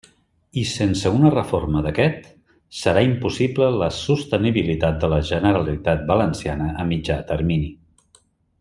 I 0.59 0.61
sense 0.67 1.09
una 1.17 1.31
reforma 1.33 1.83
d'aquest, 1.87 2.25
serà 2.79 3.03
impossible 3.09 3.69
la 3.83 3.91
sostenibilitat 3.99 4.97
de 5.05 5.11
la 5.13 5.21
Generalitat 5.33 6.03
Valenciana 6.13 6.71
a 6.85 6.87
mitjà 6.95 7.21
termini. 7.33 7.69